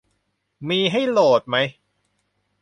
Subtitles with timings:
[0.69, 1.57] มีให้โหลดไหม